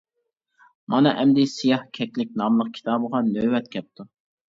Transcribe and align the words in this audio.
مانا 0.93 1.11
ئەمدى 1.23 1.43
«سىياھ 1.51 1.83
كەكلىك» 1.97 2.31
ناملىق 2.43 2.71
كىتابىغا 2.79 3.21
نۆۋەت 3.29 3.69
كەپتۇ. 3.77 4.07